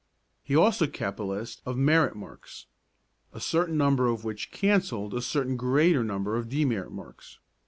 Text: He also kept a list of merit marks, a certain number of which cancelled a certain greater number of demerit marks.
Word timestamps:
He 0.41 0.55
also 0.55 0.87
kept 0.87 1.19
a 1.19 1.23
list 1.23 1.61
of 1.63 1.77
merit 1.77 2.15
marks, 2.15 2.65
a 3.33 3.39
certain 3.39 3.77
number 3.77 4.07
of 4.07 4.23
which 4.23 4.49
cancelled 4.49 5.13
a 5.13 5.21
certain 5.21 5.55
greater 5.57 6.03
number 6.03 6.35
of 6.37 6.49
demerit 6.49 6.91
marks. 6.91 7.37